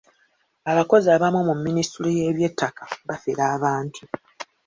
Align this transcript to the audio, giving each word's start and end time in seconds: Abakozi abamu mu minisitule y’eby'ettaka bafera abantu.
Abakozi 0.71 1.07
abamu 1.15 1.41
mu 1.49 1.55
minisitule 1.65 2.09
y’eby'ettaka 2.17 2.83
bafera 3.07 3.43
abantu. 3.55 4.01